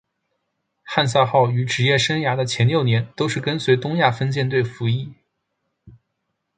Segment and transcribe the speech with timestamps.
[0.81, 5.13] 汉萨号于职业生涯的前六年都是跟随东亚分舰队服役。